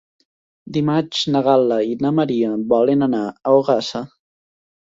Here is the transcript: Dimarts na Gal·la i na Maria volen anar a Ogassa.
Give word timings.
Dimarts 0.77 1.19
na 1.35 1.43
Gal·la 1.47 1.77
i 1.89 1.93
na 2.05 2.13
Maria 2.21 2.57
volen 2.75 3.09
anar 3.09 3.23
a 3.29 3.55
Ogassa. 3.59 4.07